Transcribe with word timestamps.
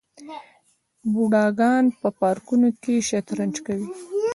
بوډاګان 1.13 1.85
په 1.99 2.09
پارکونو 2.19 2.67
کې 2.83 2.93
شطرنج 3.09 3.55
کوي. 3.65 3.87